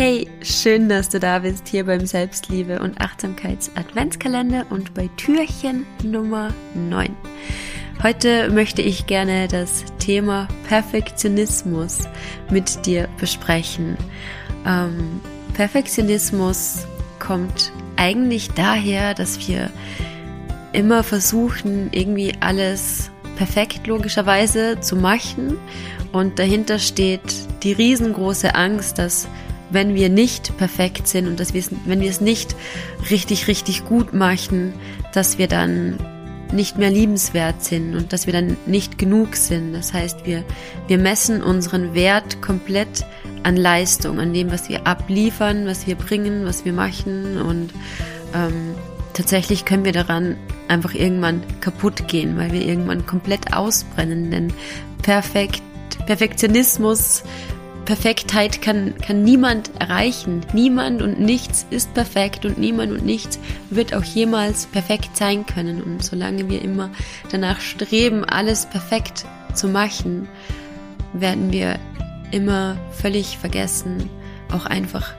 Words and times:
Hey, 0.00 0.28
schön, 0.42 0.88
dass 0.88 1.08
du 1.08 1.18
da 1.18 1.40
bist 1.40 1.66
hier 1.66 1.84
beim 1.84 2.06
Selbstliebe 2.06 2.78
und 2.78 3.00
Achtsamkeits 3.00 3.72
Adventskalender 3.74 4.64
und 4.70 4.94
bei 4.94 5.10
Türchen 5.16 5.86
Nummer 6.04 6.54
9. 6.74 7.08
Heute 8.00 8.48
möchte 8.52 8.80
ich 8.80 9.08
gerne 9.08 9.48
das 9.48 9.82
Thema 9.98 10.46
Perfektionismus 10.68 12.04
mit 12.48 12.86
dir 12.86 13.08
besprechen. 13.18 13.96
Ähm, 14.64 15.20
Perfektionismus 15.54 16.86
kommt 17.18 17.72
eigentlich 17.96 18.50
daher, 18.50 19.14
dass 19.14 19.48
wir 19.48 19.68
immer 20.72 21.02
versuchen, 21.02 21.88
irgendwie 21.90 22.34
alles 22.38 23.10
perfekt 23.34 23.88
logischerweise 23.88 24.78
zu 24.78 24.94
machen 24.94 25.58
und 26.12 26.38
dahinter 26.38 26.78
steht 26.78 27.34
die 27.64 27.72
riesengroße 27.72 28.54
Angst, 28.54 28.98
dass 28.98 29.26
wenn 29.70 29.94
wir 29.94 30.08
nicht 30.08 30.56
perfekt 30.56 31.08
sind 31.08 31.26
und 31.26 31.40
dass 31.40 31.54
wir 31.54 31.60
es, 31.60 31.70
wenn 31.86 32.00
wir 32.00 32.10
es 32.10 32.20
nicht 32.20 32.56
richtig, 33.10 33.48
richtig 33.48 33.84
gut 33.84 34.12
machen, 34.14 34.72
dass 35.12 35.38
wir 35.38 35.48
dann 35.48 35.98
nicht 36.52 36.78
mehr 36.78 36.90
liebenswert 36.90 37.62
sind 37.62 37.94
und 37.94 38.12
dass 38.12 38.26
wir 38.26 38.32
dann 38.32 38.56
nicht 38.66 38.98
genug 38.98 39.36
sind. 39.36 39.74
Das 39.74 39.92
heißt, 39.92 40.24
wir, 40.24 40.44
wir 40.86 40.98
messen 40.98 41.42
unseren 41.42 41.94
Wert 41.94 42.40
komplett 42.40 43.04
an 43.42 43.56
Leistung, 43.56 44.18
an 44.18 44.32
dem, 44.32 44.50
was 44.50 44.68
wir 44.68 44.86
abliefern, 44.86 45.66
was 45.66 45.86
wir 45.86 45.94
bringen, 45.94 46.46
was 46.46 46.64
wir 46.64 46.72
machen 46.72 47.38
und 47.40 47.70
ähm, 48.34 48.74
tatsächlich 49.12 49.64
können 49.64 49.84
wir 49.84 49.92
daran 49.92 50.36
einfach 50.68 50.94
irgendwann 50.94 51.42
kaputt 51.60 52.08
gehen, 52.08 52.36
weil 52.36 52.52
wir 52.52 52.62
irgendwann 52.62 53.06
komplett 53.06 53.54
ausbrennen, 53.54 54.30
denn 54.30 54.52
perfekt, 55.02 55.62
Perfektionismus 56.06 57.22
Perfektheit 57.88 58.60
kann, 58.60 58.96
kann 58.98 59.24
niemand 59.24 59.70
erreichen. 59.80 60.42
Niemand 60.52 61.00
und 61.00 61.18
nichts 61.20 61.66
ist 61.70 61.94
perfekt 61.94 62.44
und 62.44 62.58
niemand 62.58 62.92
und 62.92 63.02
nichts 63.02 63.40
wird 63.70 63.94
auch 63.94 64.04
jemals 64.04 64.66
perfekt 64.66 65.16
sein 65.16 65.46
können. 65.46 65.82
Und 65.82 66.04
solange 66.04 66.50
wir 66.50 66.60
immer 66.60 66.90
danach 67.30 67.62
streben, 67.62 68.26
alles 68.26 68.66
perfekt 68.66 69.24
zu 69.54 69.68
machen, 69.68 70.28
werden 71.14 71.50
wir 71.50 71.78
immer 72.30 72.76
völlig 72.90 73.38
vergessen, 73.38 74.10
auch 74.52 74.66
einfach 74.66 75.14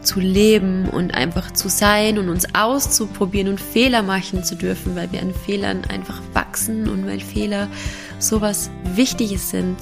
zu 0.00 0.18
leben 0.18 0.88
und 0.88 1.14
einfach 1.14 1.50
zu 1.50 1.68
sein 1.68 2.18
und 2.18 2.30
uns 2.30 2.54
auszuprobieren 2.54 3.48
und 3.48 3.60
Fehler 3.60 4.02
machen 4.02 4.44
zu 4.44 4.54
dürfen, 4.54 4.96
weil 4.96 5.12
wir 5.12 5.20
an 5.20 5.34
Fehlern 5.34 5.82
einfach 5.90 6.22
wachsen 6.32 6.88
und 6.88 7.06
weil 7.06 7.20
Fehler 7.20 7.68
sowas 8.18 8.70
Wichtiges 8.94 9.50
sind. 9.50 9.76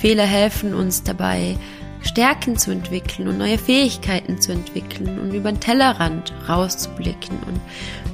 Fehler 0.00 0.24
helfen 0.24 0.74
uns 0.74 1.04
dabei, 1.04 1.56
Stärken 2.04 2.56
zu 2.56 2.70
entwickeln 2.70 3.28
und 3.28 3.38
neue 3.38 3.58
Fähigkeiten 3.58 4.40
zu 4.40 4.52
entwickeln 4.52 5.18
und 5.18 5.32
über 5.32 5.50
den 5.50 5.60
Tellerrand 5.60 6.32
rauszublicken. 6.48 7.38
Und 7.46 7.60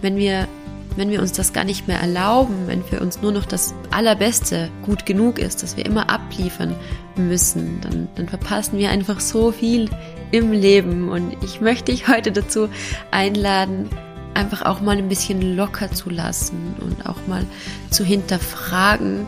wenn 0.00 0.16
wir, 0.16 0.48
wenn 0.96 1.10
wir 1.10 1.20
uns 1.20 1.32
das 1.32 1.52
gar 1.52 1.64
nicht 1.64 1.88
mehr 1.88 2.00
erlauben, 2.00 2.66
wenn 2.66 2.84
für 2.84 3.00
uns 3.00 3.20
nur 3.20 3.32
noch 3.32 3.44
das 3.44 3.74
Allerbeste 3.90 4.70
gut 4.82 5.06
genug 5.06 5.38
ist, 5.38 5.62
dass 5.62 5.76
wir 5.76 5.84
immer 5.86 6.10
abliefern 6.10 6.74
müssen, 7.16 7.80
dann, 7.80 8.08
dann 8.14 8.28
verpassen 8.28 8.78
wir 8.78 8.90
einfach 8.90 9.20
so 9.20 9.52
viel 9.52 9.90
im 10.30 10.52
Leben. 10.52 11.08
Und 11.08 11.36
ich 11.42 11.60
möchte 11.60 11.92
dich 11.92 12.08
heute 12.08 12.32
dazu 12.32 12.68
einladen, 13.10 13.90
einfach 14.34 14.62
auch 14.62 14.80
mal 14.80 14.96
ein 14.96 15.08
bisschen 15.08 15.56
locker 15.56 15.90
zu 15.90 16.08
lassen 16.10 16.74
und 16.80 17.06
auch 17.06 17.26
mal 17.26 17.44
zu 17.90 18.04
hinterfragen, 18.04 19.26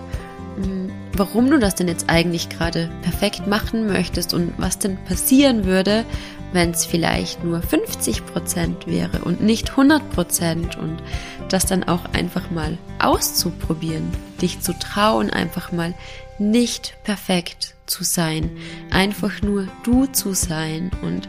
warum 1.17 1.51
du 1.51 1.59
das 1.59 1.75
denn 1.75 1.89
jetzt 1.89 2.09
eigentlich 2.09 2.49
gerade 2.49 2.91
perfekt 3.03 3.47
machen 3.47 3.87
möchtest 3.87 4.35
und 4.35 4.55
was 4.59 4.79
denn 4.79 4.97
passieren 5.05 5.65
würde, 5.65 6.05
wenn 6.53 6.71
es 6.71 6.85
vielleicht 6.85 7.45
nur 7.45 7.63
50 7.63 8.27
Prozent 8.27 8.87
wäre 8.87 9.21
und 9.25 9.41
nicht 9.41 9.71
100 9.71 10.11
Prozent 10.11 10.77
und 10.77 11.03
das 11.49 11.67
dann 11.67 11.85
auch 11.85 12.05
einfach 12.13 12.51
mal 12.51 12.79
auszuprobieren, 12.99 14.11
dich 14.41 14.61
zu 14.61 14.79
trauen, 14.79 15.31
einfach 15.31 15.73
mal 15.73 15.95
nicht 16.39 16.95
perfekt 17.05 17.75
zu 17.87 18.05
sein, 18.05 18.51
einfach 18.91 19.43
nur 19.43 19.69
du 19.83 20.07
zu 20.07 20.35
sein 20.35 20.91
und 21.03 21.29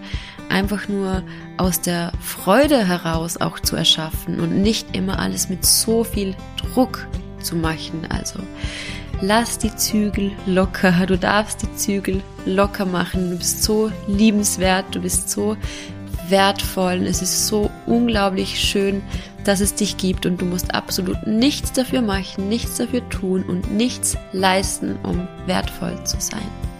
einfach 0.49 0.87
nur 0.87 1.23
aus 1.57 1.81
der 1.81 2.11
Freude 2.21 2.87
heraus 2.87 3.37
auch 3.37 3.59
zu 3.59 3.75
erschaffen 3.75 4.39
und 4.39 4.61
nicht 4.61 4.95
immer 4.95 5.19
alles 5.19 5.49
mit 5.49 5.65
so 5.65 6.03
viel 6.03 6.35
Druck 6.57 7.07
zu 7.41 7.55
machen. 7.55 8.07
Also 8.09 8.39
lass 9.23 9.57
die 9.57 9.73
Zügel 9.75 10.31
locker. 10.45 11.05
Du 11.07 11.17
darfst 11.17 11.63
die 11.63 11.75
Zügel 11.75 12.21
locker 12.45 12.85
machen. 12.85 13.31
Du 13.31 13.37
bist 13.37 13.63
so 13.63 13.89
liebenswert, 14.07 14.85
du 14.91 15.01
bist 15.01 15.29
so 15.29 15.57
wertvoll 16.29 17.05
es 17.05 17.21
ist 17.21 17.47
so 17.47 17.69
unglaublich 17.85 18.57
schön, 18.59 19.01
dass 19.43 19.59
es 19.59 19.75
dich 19.75 19.97
gibt 19.97 20.25
und 20.25 20.39
du 20.39 20.45
musst 20.45 20.73
absolut 20.73 21.27
nichts 21.27 21.73
dafür 21.73 22.01
machen, 22.01 22.47
nichts 22.47 22.77
dafür 22.77 23.07
tun 23.09 23.43
und 23.43 23.73
nichts 23.73 24.17
leisten, 24.31 24.97
um 25.03 25.27
wertvoll 25.47 26.01
zu 26.05 26.19
sein. 26.19 26.72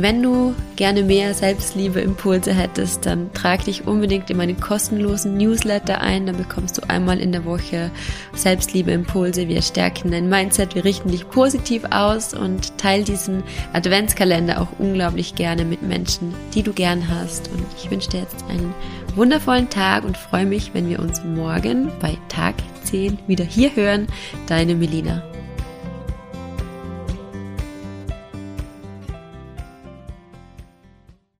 Wenn 0.00 0.22
du 0.22 0.54
gerne 0.76 1.02
mehr 1.02 1.34
Selbstliebe-Impulse 1.34 2.54
hättest, 2.54 3.04
dann 3.04 3.32
trag 3.32 3.64
dich 3.64 3.88
unbedingt 3.88 4.30
in 4.30 4.36
meinen 4.36 4.60
kostenlosen 4.60 5.36
Newsletter 5.36 6.00
ein. 6.00 6.24
Dann 6.24 6.36
bekommst 6.36 6.78
du 6.78 6.88
einmal 6.88 7.18
in 7.18 7.32
der 7.32 7.44
Woche 7.44 7.90
Selbstliebe-Impulse. 8.32 9.48
Wir 9.48 9.60
stärken 9.60 10.12
dein 10.12 10.28
Mindset, 10.28 10.76
wir 10.76 10.84
richten 10.84 11.10
dich 11.10 11.28
positiv 11.28 11.82
aus 11.90 12.32
und 12.32 12.78
teil 12.78 13.02
diesen 13.02 13.42
Adventskalender 13.72 14.60
auch 14.60 14.78
unglaublich 14.78 15.34
gerne 15.34 15.64
mit 15.64 15.82
Menschen, 15.82 16.32
die 16.54 16.62
du 16.62 16.72
gern 16.72 17.08
hast. 17.08 17.48
Und 17.48 17.66
ich 17.76 17.90
wünsche 17.90 18.10
dir 18.10 18.20
jetzt 18.20 18.44
einen 18.48 18.72
wundervollen 19.16 19.68
Tag 19.68 20.04
und 20.04 20.16
freue 20.16 20.46
mich, 20.46 20.74
wenn 20.74 20.88
wir 20.88 21.00
uns 21.00 21.24
morgen 21.24 21.90
bei 22.00 22.16
Tag 22.28 22.54
10 22.84 23.18
wieder 23.26 23.44
hier 23.44 23.74
hören. 23.74 24.06
Deine 24.46 24.76
Melina. 24.76 25.24